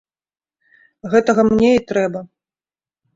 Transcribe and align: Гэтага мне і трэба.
Гэтага 1.11 1.41
мне 1.49 1.69
і 1.73 1.83
трэба. 1.91 2.19